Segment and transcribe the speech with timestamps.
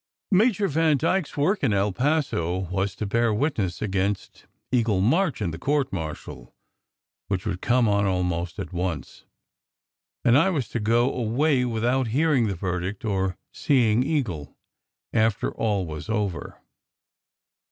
[0.31, 5.51] Major Vandyke s "work in El Paso" was to bear witness against Eagle March in
[5.51, 6.55] the court martial
[7.27, 9.25] which would come on almost at once.
[10.25, 14.57] And I was to go away without hearing the verdict or seeing Eagle
[15.13, 16.59] after all was over.